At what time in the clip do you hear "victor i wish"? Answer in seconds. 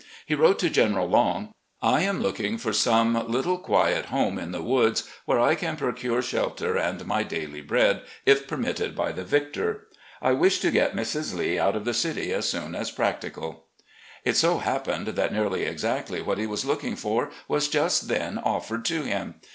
9.23-10.57